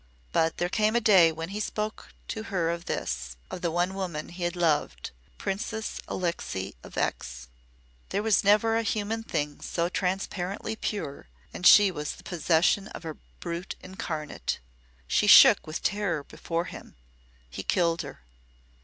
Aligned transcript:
But 0.31 0.57
there 0.57 0.67
came 0.67 0.95
a 0.95 0.99
day 0.99 1.31
when 1.31 1.49
he 1.49 1.59
spoke 1.59 2.09
to 2.29 2.41
her 2.45 2.71
of 2.71 2.85
this 2.85 3.37
of 3.51 3.61
the 3.61 3.69
one 3.69 3.93
woman 3.93 4.29
he 4.29 4.41
had 4.41 4.55
loved, 4.55 5.11
Princess 5.37 5.99
Alixe 6.07 6.73
of 6.81 6.97
X: 6.97 7.49
"There 8.09 8.23
was 8.23 8.43
never 8.43 8.75
a 8.75 8.81
human 8.81 9.21
thing 9.21 9.61
so 9.61 9.89
transparently 9.89 10.75
pure, 10.75 11.27
and 11.53 11.67
she 11.67 11.91
was 11.91 12.15
the 12.15 12.23
possession 12.23 12.87
of 12.87 13.05
a 13.05 13.13
brute 13.41 13.75
incarnate. 13.83 14.57
She 15.05 15.27
shook 15.27 15.67
with 15.67 15.83
terror 15.83 16.23
before 16.23 16.65
him. 16.65 16.95
He 17.51 17.61
killed 17.61 18.01
her." 18.01 18.21